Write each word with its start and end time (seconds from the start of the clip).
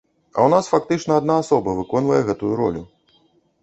А 0.37 0.37
ў 0.37 0.53
нас 0.53 0.69
фактычна 0.73 1.19
адна 1.23 1.37
асоба 1.43 1.77
выконвае 1.83 2.21
гэтую 2.35 2.53
ролю. 2.65 2.83